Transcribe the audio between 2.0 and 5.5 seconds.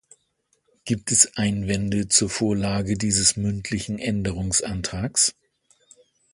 zur Vorlage dieses mündlichen Änderungsantrags?